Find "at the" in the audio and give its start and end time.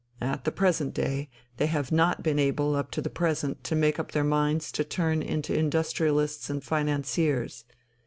0.19-0.51